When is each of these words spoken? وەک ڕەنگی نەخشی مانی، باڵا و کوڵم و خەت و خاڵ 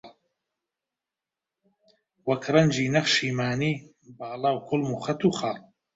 وەک 2.27 2.43
ڕەنگی 2.53 2.91
نەخشی 2.95 3.29
مانی، 3.37 3.73
باڵا 4.17 4.51
و 4.53 4.57
کوڵم 4.67 4.89
و 4.93 5.01
خەت 5.03 5.21
و 5.23 5.31
خاڵ 5.37 5.57